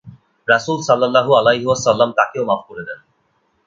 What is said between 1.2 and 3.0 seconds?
আলাইহি ওয়াসাল্লাম তাকেও মাফ করে দেন।